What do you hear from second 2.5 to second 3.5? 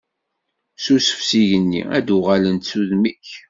s udem-ik.